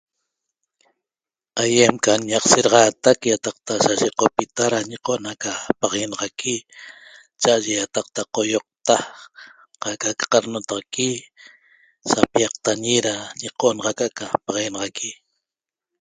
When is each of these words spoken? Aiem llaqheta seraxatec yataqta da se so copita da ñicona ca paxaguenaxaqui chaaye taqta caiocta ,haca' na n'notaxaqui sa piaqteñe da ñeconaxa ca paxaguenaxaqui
Aiem 1.63 1.93
llaqheta 2.03 2.49
seraxatec 2.51 3.19
yataqta 3.31 3.73
da 3.83 3.85
se 3.85 3.93
so 4.01 4.09
copita 4.19 4.63
da 4.73 4.79
ñicona 4.89 5.31
ca 5.43 5.53
paxaguenaxaqui 5.79 6.55
chaaye 7.41 7.77
taqta 7.95 8.21
caiocta 8.33 8.95
,haca' 9.83 10.39
na 10.41 10.47
n'notaxaqui 10.51 11.09
sa 12.09 12.19
piaqteñe 12.31 12.95
da 13.07 13.13
ñeconaxa 13.41 14.07
ca 14.17 14.25
paxaguenaxaqui 14.45 15.11